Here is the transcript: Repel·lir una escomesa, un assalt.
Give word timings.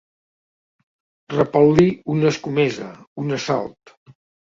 Repel·lir 1.35 1.87
una 2.17 2.33
escomesa, 2.35 2.91
un 3.25 3.41
assalt. 3.41 3.99